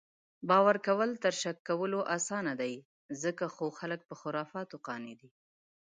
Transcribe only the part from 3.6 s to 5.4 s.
خلک پۀ خُرفاتو قانع دي